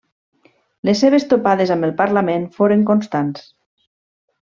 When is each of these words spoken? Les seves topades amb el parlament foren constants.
Les 0.89 1.03
seves 1.05 1.27
topades 1.35 1.75
amb 1.77 1.89
el 1.91 1.95
parlament 2.03 2.51
foren 2.59 2.87
constants. 2.93 3.51